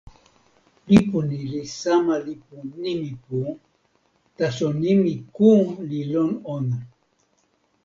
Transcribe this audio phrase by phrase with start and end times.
[0.91, 3.37] lipu ni li sama lipu "nimi pu",
[4.37, 5.51] taso nimi ku
[5.89, 6.77] li lon ona.